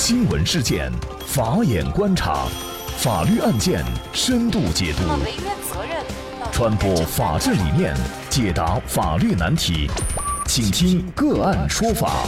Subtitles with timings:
[0.00, 0.92] 新闻事件，
[1.26, 2.46] 法眼观察，
[2.98, 5.02] 法律案件深度解读，
[6.52, 7.96] 传播法治理念，
[8.30, 9.90] 解答法律难题，
[10.46, 12.24] 请听个案说法。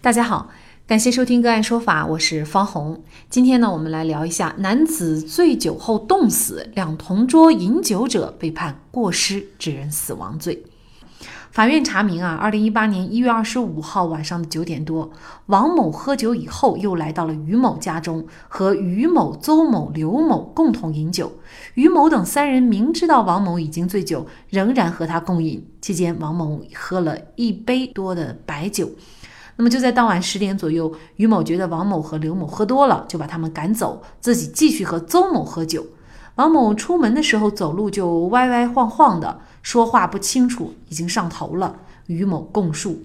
[0.00, 0.48] 大家好，
[0.86, 3.04] 感谢收听个案说法，我是方红。
[3.28, 10.64] 今天呢，我们来聊一下男子醉酒后冻死，两同桌饮酒者被判过失致人死亡罪。
[11.50, 15.10] 法院查明啊，二零一八年一月二十五号晚上的九点多，
[15.46, 21.32] 王某喝酒以后，又来到了于某家中，和于某、邹某、刘某共同饮酒。
[21.74, 25.66] 于某等三人明知道王某已经醉酒，仍然和他共饮。
[25.80, 28.88] 期间，王某喝了一杯多的白酒。
[29.56, 35.84] 那么就在当晚十点左右，于某觉得王某和刘某喝多了，就把他们赶走，自己继续和邹某喝酒。
[36.40, 41.76] 王某出门的时候走路就歪歪晃晃的，说话不清楚，已经上头了。
[42.06, 43.02] 于某供述。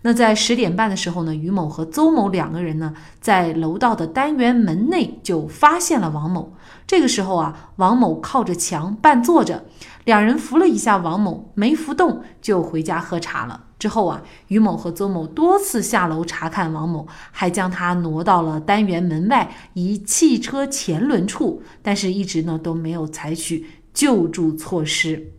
[0.00, 6.54] 那在十点半的时候呢，于某和邹某两个人呢，在楼道的单元门内就发现了王某。
[6.86, 9.66] 这个时候啊，王某靠着墙半坐着，
[10.04, 13.64] 两人扶了一下王某，没扶动，就回家喝茶了。
[13.78, 25.32] 之后啊，于某和邹某多次下楼查看王某，还将他挪到了单元门外一汽车前轮处，但是一直呢都没有采取救助措施。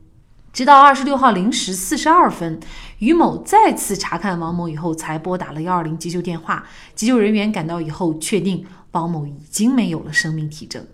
[0.51, 2.59] 直到二十六号零时四十二分，
[2.97, 6.65] 于某再次查看王某以后，才拨打了幺二零急救电话。
[6.95, 10.85] 急救人员赶到以后，确定王某已经没有了生命体征。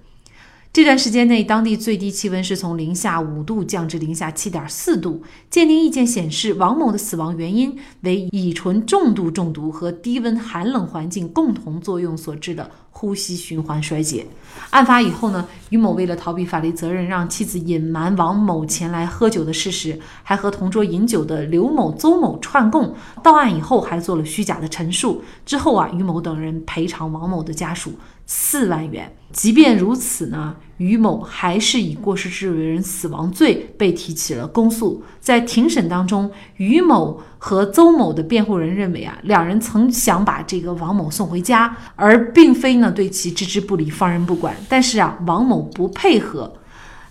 [0.76, 5.23] 这段时间内，当地最低气温是从零下五度降至零下七点四度。
[5.50, 14.28] 鉴定意见显示，王某的死亡原因为乙醇重度中毒和低温寒冷环境共同作用所致的呼吸循环衰竭。
[14.72, 22.94] 案发以后呢，于某为了逃避法律责任，让妻子隐瞒王某前来喝酒的事实，还和同桌饮酒的刘某、邹某串供。
[23.23, 25.23] 到案以后，还做了虚假的陈述。
[25.45, 27.94] 之后啊，于某等人赔偿王某的家属。
[28.28, 29.16] 四万元。
[29.32, 35.03] 即便如此呢，于某还是以过失致人死亡罪被提起了公诉。
[35.19, 44.55] 在庭审当中，于某和邹某的辩护人认为啊，两人曾想把这个王某送回家，而并非呢对其置之不理、放任不管。
[44.67, 46.53] 但是啊，王某不配合，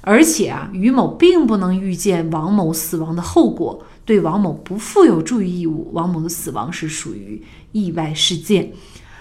[0.02, 5.91] 而且啊，于某并不能预见王某死亡的后果，对王某不负有注意义务。
[5.92, 7.42] 王某的死亡是属于
[7.72, 8.72] 意外事件。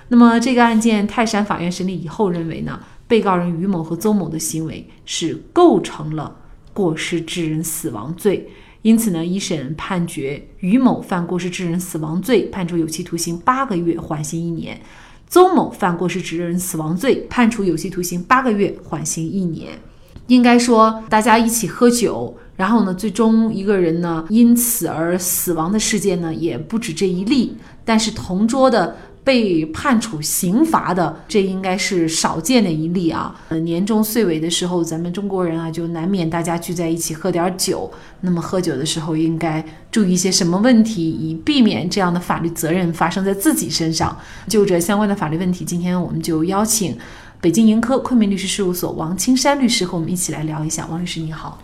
[0.10, 2.80] 那么这个案件，泰山法院审理以后认为呢，
[3.14, 6.36] 被告人于某和邹某的行为是构成了
[6.74, 8.50] 过失致人死亡罪，
[8.82, 14.78] 因此呢，一审判决于某犯过失致人死亡罪，判处有期徒刑八个月，缓刑一年；
[15.28, 19.74] 邹某犯过失致人死亡罪，判处有期徒刑八个月，缓刑一年。
[20.26, 27.56] 应该说，大家一起喝酒，然后呢，最终一个人呢因此而死亡的事件呢，也不止这一例。
[27.86, 28.98] 但是同桌的。
[29.24, 33.34] 被判处刑罚的，这应该是少见的一例啊。
[33.50, 37.92] 呃，年终岁尾的时候，咱们中国人啊，就难免大家聚在一起喝点酒。
[38.22, 44.18] 那么喝酒的时候，应该注意一些什么问题，以避免这样的法律责任发生在自己身上？
[44.48, 46.98] 就这相关的法律问题，今天我们就邀请
[47.40, 50.86] 北京盈科昆明律师事务所王青山律师和我们一起来聊一下。
[50.88, 51.60] 王律师，你好。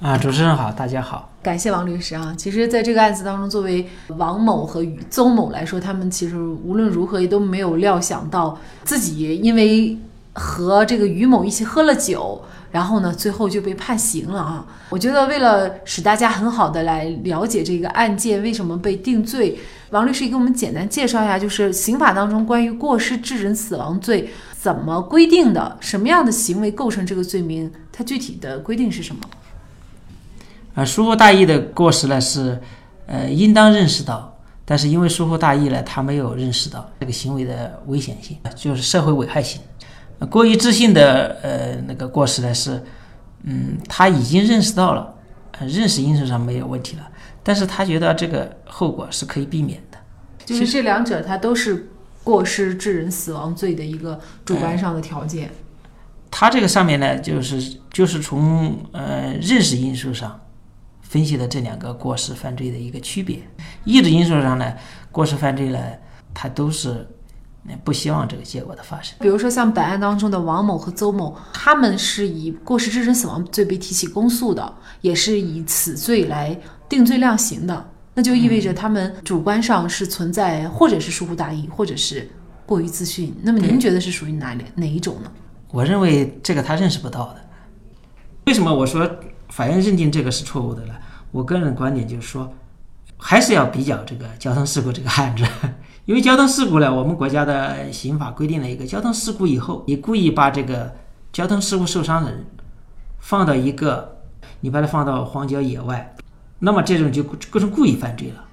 [0.00, 2.34] 啊，主持人好，大家好，感谢王律师啊。
[2.38, 9.96] 其实，在这个案子当中，作为王某和于邹某来说，他们其实无论如何也都没有料想到自己因为
[10.32, 14.66] 和这个于某一起喝了酒，然后呢，最后就被判刑了啊。
[14.88, 19.58] 我觉得，为了使大家很好的来了解这个案件为什么被定罪，
[19.90, 29.20] 王律师也给我们简单介绍一下，就是刑法当中关于过失致人死亡罪怎么规定的，什么样的行为构成这个罪名，它具体的规定是什么？
[30.74, 32.60] 啊，疏忽大意的过失呢是，
[33.06, 39.60] 呃，应当认识到，但是因为疏忽大意呢，他没有认识到这个行为的危险性，就是社会危害性。
[40.30, 42.82] 过于自信的呃那个过失呢是，
[43.44, 45.14] 嗯，他已经认识到了，
[45.58, 47.06] 呃，认识因素上没有问题了，
[47.42, 49.98] 但是他觉得这个后果是可以避免的。
[50.44, 51.90] 就是这两者，它都是
[52.22, 55.50] 过失致人死亡罪的一个主观上的条件。
[56.30, 60.40] 他这个上面呢，就是就是从呃认识因素上。
[61.14, 63.38] 分析的这两个过失犯罪的一个区别，
[63.84, 64.74] 意志因素上呢，
[65.12, 65.78] 过失犯罪呢，
[66.34, 67.08] 他都是
[67.84, 69.14] 不希望这个结果的发生。
[69.20, 82.28] 比如说像本案当中的王某和邹某，他们是以过失致人死亡罪被提起公诉的，也是以此罪来定罪量刑的，那就意味着他们主观上是存在或者是疏忽大意，或者是
[82.66, 83.32] 过于自信。
[83.40, 85.30] 那么您觉得是属于哪哪一种呢？
[85.70, 87.40] 我认为这个他认识不到的。
[88.46, 89.08] 为什么我说
[89.50, 90.94] 法院认定这个是错误的呢？
[91.34, 92.54] 我个人的观点就是说，
[93.16, 95.44] 还是要比较这个交通事故这个案子，
[96.04, 100.94] 因为交通事故呢，我们国家的刑法规定了一个交通事故以后，你故意把这个
[101.32, 102.46] 交通事故受伤的人
[103.18, 104.18] 放到一个，
[104.60, 106.14] 你把他放到荒郊野外，
[106.60, 108.44] 那么这种就构成故意犯罪了。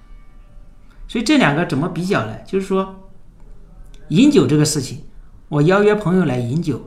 [1.07, 2.36] 所以这两个怎么比较呢？
[2.48, 2.95] 就是说，
[4.07, 5.04] 饮酒这个事情，
[5.50, 6.81] 我邀约朋友来饮酒，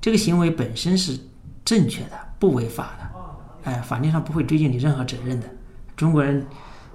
[0.00, 1.18] 这个行为本身是
[1.66, 3.13] 正确的，不违法的，
[3.64, 5.46] 哎，法律上不会追究你任何责任的。
[5.96, 6.46] 中国人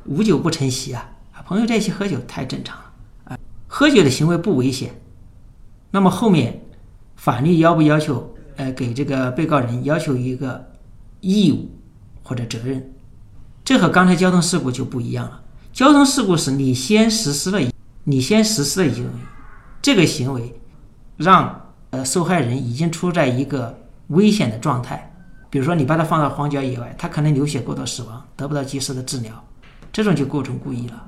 [0.06, 1.10] 无酒不成席啊，
[1.46, 2.84] 朋友在一起喝酒太正常了
[3.26, 3.38] 啊。
[3.68, 4.94] 喝酒的行为不危险，
[5.92, 6.62] 那么后面
[7.16, 10.72] 法律要不要求，呃，给这个被告人要求一个
[11.22, 11.70] 义务
[12.24, 12.92] 或者责任？
[13.64, 15.42] 这和刚才交通事故就不一样了。
[15.72, 17.72] 交通事故是你先实施了，
[18.04, 19.12] 你先实施了行为，
[19.82, 20.54] 这个行为
[21.18, 25.09] 让呃受害人已经处在一个危险的状态，
[25.50, 29.34] 比如说你把他放到荒郊野外，他可能流血过多死亡，得不到及时的治疗，
[29.92, 31.06] 这种就构成故意了。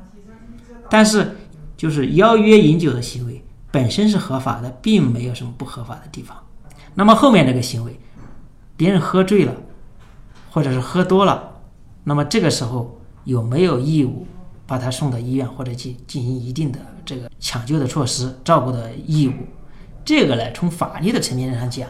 [0.90, 1.36] 但是。
[1.78, 6.38] 就是邀约饮酒的行为本身是合法的，并没有什么不合法的地方。
[6.94, 8.00] 那么后面这个行为，
[8.78, 9.56] 别人喝醉了，
[10.52, 11.60] 或者是喝多了，
[12.04, 14.28] 那么这个时候有没有义务
[14.68, 19.34] 把他送到医院或者去进行一定的这个抢救的措施、照顾的义务？
[20.06, 21.90] 这个呢，从法律的层面上讲，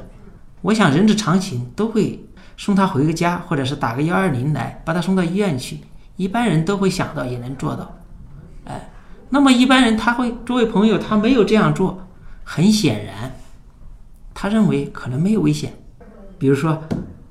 [0.62, 2.18] 我想人之常情都会
[2.62, 5.80] 送他回个家，或者是打个幺二零来把他送到医院去，
[6.16, 7.92] 一般人都会想到，也能做到。
[8.66, 8.88] 哎
[9.32, 12.08] 那么一般人他会作为朋友，他没有这样做，
[12.44, 13.32] 很显然，
[14.36, 15.74] 他认为可能没有危险。
[16.38, 16.84] 比如说，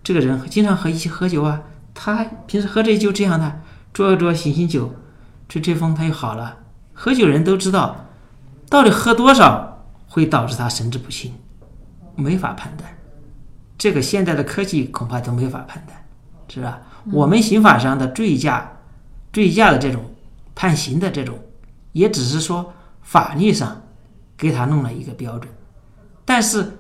[0.03, 1.63] 这个人经常和一起喝酒啊，
[1.95, 3.61] 他平时喝醉就这样的，
[3.95, 4.93] 坐一坐醒醒酒，
[5.49, 6.57] 吹吹风他就好了。
[6.93, 8.07] 喝酒人都知道，
[8.69, 11.33] 到底喝多少会导致他神志不清，
[12.17, 12.91] 没法判断。
[13.81, 15.99] 这个现在的科技恐怕都没法判断，
[16.49, 16.83] 是吧？
[17.11, 18.71] 我们刑法上的醉驾、
[19.33, 20.05] 醉驾的这种
[20.55, 21.39] 判刑的这种。
[21.93, 22.73] 也只是说
[23.03, 23.83] 法律上
[24.37, 25.53] 给他弄了一个标准，
[26.25, 26.79] 但是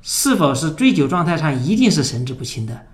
[0.00, 2.86] 是否是醉酒状态上一定是神志不清的，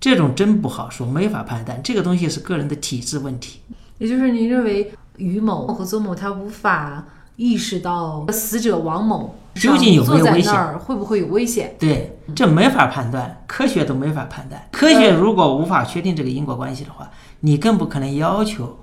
[0.00, 1.82] 这种真不好说，没法判断。
[1.82, 3.60] 这个东西是个人的体质问题。
[3.98, 7.04] 也就是您认为于某和邹某他无法
[7.42, 11.74] 意识到死者王某究竟有没有危险，会不会有危险？
[11.78, 14.62] 对，这没法判断，科学都没法判断。
[14.70, 17.10] 科学如果无法确定这个因果关系的话，
[17.40, 18.78] 你更不可能要求。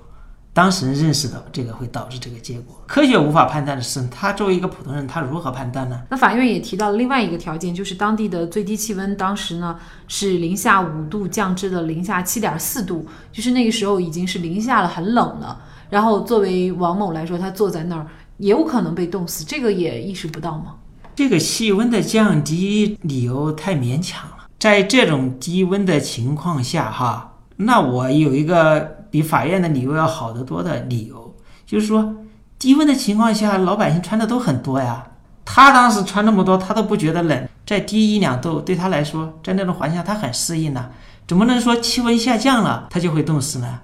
[0.52, 6.02] 当事人认识到这个会导致这个结果，科学无法判断的是，他作为一个普通人，他如何判断呢？
[6.10, 9.78] 那法院也提到了另外一个条件，就是当地的最低气温当时呢
[10.08, 15.60] 是零下五度降至了零下七点四度，就是那个时候已经是零下了，很冷了。
[15.88, 18.06] 然后作为王某来说，他坐在那儿
[18.40, 20.74] 也有可能被冻死，这个也意识不到吗？
[21.14, 28.98] 这个气温的降低理由太勉强了，在这种低温的情况下，哈，那我有一个。
[29.10, 31.34] 比法院的理由要好得多的理由，
[31.66, 32.14] 就是说
[32.60, 35.04] 低温的情况下，老百姓穿的都很多呀。
[35.44, 40.90] 他当时穿那么多，他都不觉得冷，再低一两度对他来说，在那种环境下他很适应呢。
[41.26, 43.80] 怎么能说气温下降了他就会冻死呢？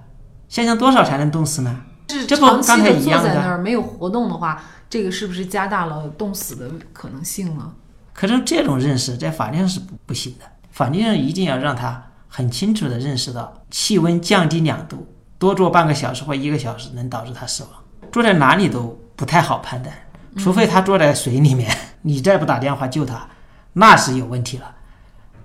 [0.47, 1.81] 下降多少才能冻死呢？
[2.07, 3.29] 这不刚才一样的。
[3.29, 7.73] 坐在那儿没有活动的话，这个是不是加大了冻死的可能性呢？
[8.13, 15.07] 可是这种认识在法律上是不不行的，法律上一定要让他很清楚的认识到气温降低两度。
[15.39, 17.71] 多坐半个小时或一个小时能导致他死亡，
[18.11, 19.95] 坐在哪里都不太好判断，
[20.35, 21.71] 除非他坐在水里面，
[22.01, 23.27] 你再不打电话救他，
[23.73, 24.73] 那是有问题了。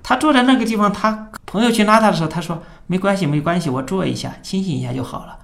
[0.03, 5.39] 他坐在那个地方，他朋友去拉他的时候，他说没关系，没关系，我坐一下，清醒一下就好了。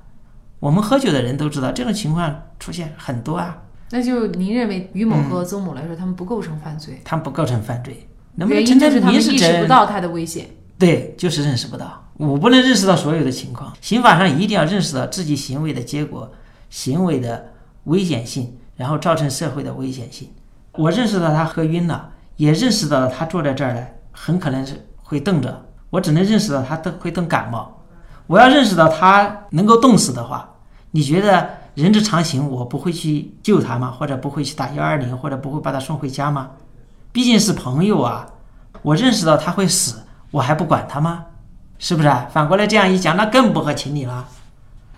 [0.61, 3.59] 我们喝酒的人都知道这种情况出现很多啊。
[3.91, 7.01] 那就您认为于某和邹某来说，他们不构成犯罪？
[7.05, 10.47] 他们不构成犯罪，原因就是他们意识不到他的危险。
[10.79, 12.05] 对，就是认识不到。
[12.19, 16.31] 我不能认识到所有的情况，刑法上一定要认识到自己行为的结果、
[16.69, 17.53] 行为的
[17.85, 20.29] 危险性，然后造成社会的危险性。
[20.73, 25.65] 我认识到他喝晕了，也认识到他坐在这儿呢，很可能是会冻着。
[25.91, 27.78] 我只能认识到他都会冻感冒。
[28.29, 30.49] 我要认识到他能够冻死的话，
[30.93, 33.91] 你觉得人之常情，我不会去救他吗？
[33.91, 36.51] 或者不会去打幺二零，或者不会把他送回家吗？
[37.11, 38.27] 毕竟是朋友啊，
[38.83, 41.25] 我认识到他会死，我还不管他吗？
[41.79, 42.13] 是不是？
[42.31, 44.29] 反过来这样一讲，那更不合情理了。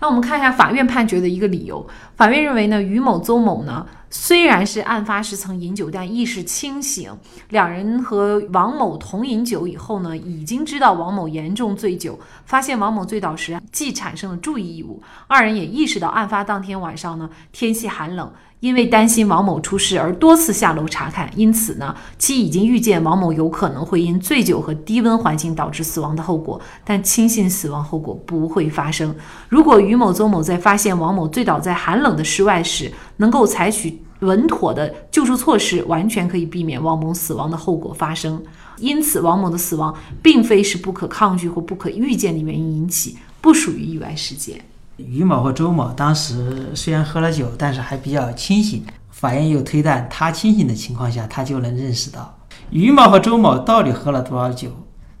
[0.01, 1.87] 那我们看一下法院判决的一个理由。
[2.17, 7.17] 法院认为呢，于某、邹某呢，虽然是案发时曾饮酒，但意识清醒。
[7.49, 18.31] 两人和王某同饮酒以后呢，已经知道王某严重醉酒，发现王某醉倒时，既产生了注意义务，二人也意识到案发当天晚上呢，天气寒冷。
[18.59, 29.15] 因为担心王某出事而多次下楼查看，因此呢，其已经预见王某有可能会因醉酒和低温环境导致死亡的后果，但轻信死亡后果不会发生。
[29.49, 38.41] 如果于某、邹某在发现王某醉倒在寒冷的室外时能够采取稳妥的救助措施，完全可以避免王某死亡的后果发生。
[38.77, 44.59] 因此，王某的死亡并非是不可抗拒或不可预见的原因引起，不属于意外事件。
[44.97, 48.83] 于某和周某当时虽然喝了酒，但是还比较清醒。
[49.09, 52.39] 法院又推断，他清醒的情况下，他就能认识到
[52.71, 54.71] 于某和周某到底喝了多少酒，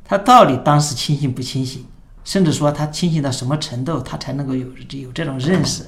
[0.03, 1.85] 他到底当时清醒不清醒，
[2.23, 5.85] 甚至说他清醒到什么程度，他才能够有有这种认识。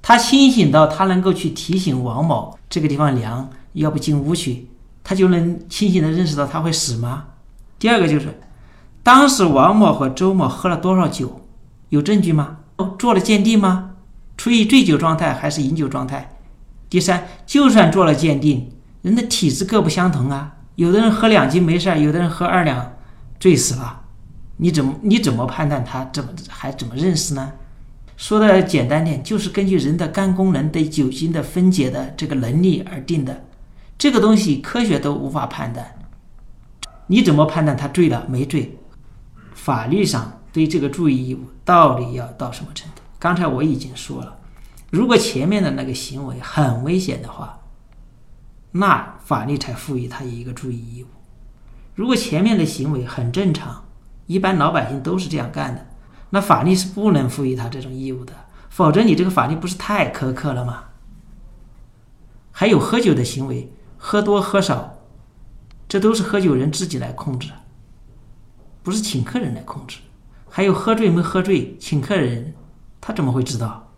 [0.00, 4.68] 他清醒到他能够去提醒王某这个地方凉，要不进屋去，
[5.04, 7.24] 他就能清醒的认识到他会死吗？
[7.78, 8.40] 第二个就是，
[9.02, 11.42] 当时王某和周某喝了多少酒，
[11.90, 12.58] 有证据吗？
[12.98, 13.90] 做了鉴定吗？
[14.36, 16.36] 处于醉酒状态还是饮酒状态？
[16.88, 18.70] 第三，就算做了鉴定，
[19.02, 20.54] 人的体质各不相同啊。
[20.76, 22.92] 有的人喝两斤没事，有的人喝二两
[23.40, 24.02] 醉死了。
[24.58, 27.52] 你怎么你怎么判断他怎么还怎么认识呢？
[28.18, 33.44] 说的简单点，就是根据人的肝功能对酒精的分解的这个能力而定的。
[33.96, 35.96] 这个东西科学都无法判断。
[37.06, 38.76] 你怎么判断他醉了没醉？
[39.54, 43.02] 法律上对这个注意义务到底要到什么程度？
[43.20, 44.36] 刚才我已经说了。
[44.90, 47.60] 如果前面的那个行为很危险的话，
[48.72, 51.06] 那法律才赋予他一个注意义务。
[51.94, 53.84] 如果前面的行为很正常，
[54.26, 55.86] 一般老百姓都是这样干的，
[56.30, 58.32] 那法律是不能赋予他这种义务的。
[58.68, 60.84] 否则，你这个法律不是太苛刻了吗？
[62.52, 64.98] 还有喝酒的行为，喝多喝少，
[65.88, 67.50] 这都是喝酒人自己来控制，
[68.82, 69.98] 不是请客人来控制。
[70.48, 72.54] 还有喝醉没喝醉，请客人
[73.00, 73.88] 他怎么会知道？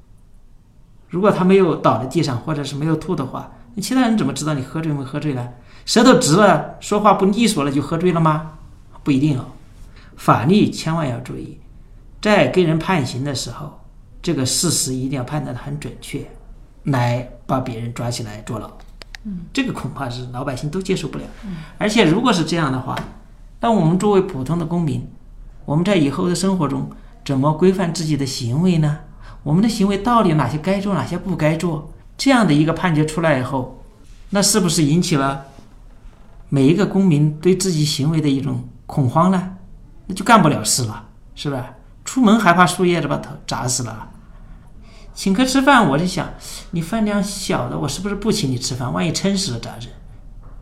[1.09, 5.49] 如果他没有倒在地上，或者是没有吐的话，那其他人怎么知道你喝醉没喝醉呢？
[5.85, 8.53] 舌头直了，说话不利索了，就喝醉了吗？
[9.03, 9.47] 不一定哦。
[10.17, 11.60] 法律千万要注意，
[12.21, 13.81] 在给人判刑的时候，
[14.21, 16.31] 这个事实一定要判断的很准确，
[16.85, 18.71] 来把别人抓起来坐牢。
[19.25, 21.25] 嗯，这个恐怕是老百姓都接受不了。
[21.79, 22.99] 而且如果是这样的话，
[23.61, 25.07] 那我们作为普通的公民，
[25.65, 26.91] 我们在以后的生活中
[27.25, 28.99] 怎么规范自己的行为呢？
[29.43, 31.91] 我们的行为到底哪些该做，哪些不该做？
[32.17, 33.83] 这样的一个判决出来以后，
[34.31, 35.47] 那是不是引起了
[36.51, 39.57] 每一个公民对自己行为的一种恐慌呢？
[40.07, 41.75] 那就干不了事了，是吧？
[42.05, 44.09] 出门还怕树叶子把头砸死了。
[45.15, 46.31] 请客吃饭，我就想，
[46.71, 48.93] 你饭量小的，我是不是不请你吃饭？
[48.93, 49.91] 万一撑死了咋整？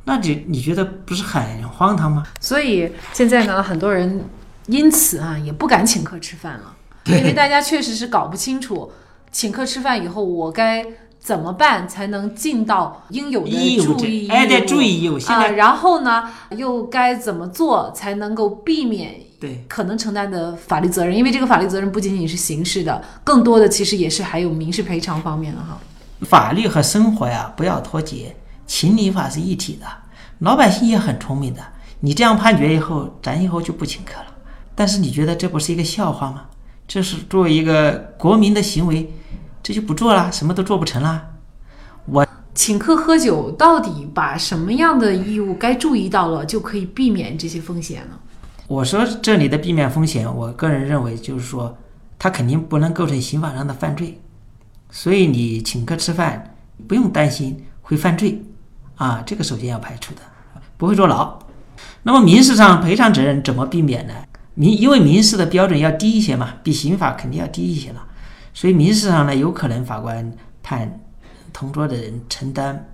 [0.05, 2.25] 那你你觉得不是很荒唐吗？
[2.41, 4.25] 所以现在呢，很多人
[4.67, 6.75] 因此啊，也不敢请客吃饭了。
[7.05, 8.91] 因为大家确实是搞不清楚，
[9.31, 10.85] 请客吃饭以后我该
[11.19, 15.47] 怎么办才能尽到应有的注意哎，对，注意义务啊。
[15.49, 21.17] 然后呢，又该怎么做才能够避免对可能承担的法律责任？
[21.17, 25.79] 因为这个法律责任不仅仅是刑事的，更多的其实也是还有民事赔偿方面的哈。
[26.23, 28.35] 法律和生活呀，不要脱节，
[28.67, 29.87] 情理法是一体的。
[30.41, 31.61] 老百姓也很聪明的，
[32.01, 34.27] 你这样判决以后，咱以后就不请客了。
[34.75, 36.47] 但是你觉得这不是一个笑话吗？
[36.89, 39.13] 这是作为一个国民的行为，
[39.63, 41.23] 这就不做了，什么都做不成了。
[42.07, 48.19] 我请客喝酒，到底把什么样的义务该注意到了，就可以避免这些风险呢？
[48.69, 51.75] 我说这里的避免风险，我个人认为就是说，
[52.19, 54.21] 他肯定不能构成刑法上的犯罪，
[54.91, 56.55] 所以你请客吃饭
[56.87, 58.43] 不用担心会犯罪
[58.97, 60.21] 啊，这个首先要排除的，
[60.77, 61.39] 不会坐牢。
[62.03, 64.13] 那么民事上赔偿责任怎么避免呢？
[64.53, 68.07] 民因为民事的标准要低一些嘛，比刑法肯定要低一些了，
[68.53, 70.31] 所以民事上呢，有可能法官
[70.63, 71.01] 判
[71.55, 72.87] 同桌的人承担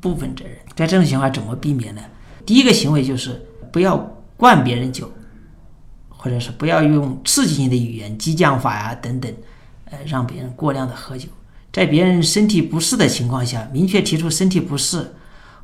[0.00, 0.54] 部分责任。
[0.76, 2.00] 在这种情况怎么避免呢？
[2.46, 3.96] 第一个行为就是不要
[4.40, 5.12] 灌别人酒，
[6.08, 9.30] 或者是不要用刺激性的语言、激将法呀等等，
[9.84, 11.28] 呃，让别人过量的喝酒。
[11.70, 15.12] 在别人身体不适的情况下，明确提出身体不适。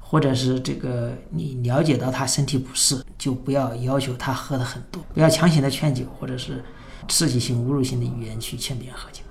[0.08, 6.64] 或者是这个你了解到他身体不适，就不要要求他喝的很多，不要强行的劝酒，或者是
[7.08, 9.22] 刺激性、侮辱性的语言去劝别人喝酒。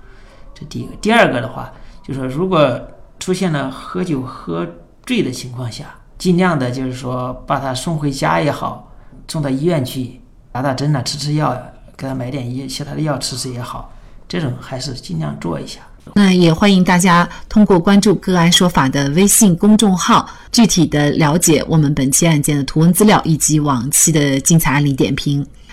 [0.54, 0.94] 这第一个。
[1.00, 1.72] 第二个的话，
[2.06, 2.78] 就是说如果
[3.18, 4.68] 出现了喝酒喝
[5.06, 8.85] 醉的情况下，尽量的就是说把他送回家也好，
[9.28, 10.20] 送到医院去
[10.52, 11.56] 打打针啊，吃吃药，
[11.96, 13.92] 给他买点医其他的药吃吃也好，
[14.28, 15.80] 这种还是尽量做一下。
[16.14, 25.44] 那也欢迎大家通过关注“个案说法”的微信公众号，具体的了解我们本期案件的图文资料以及往期的精彩案例点评。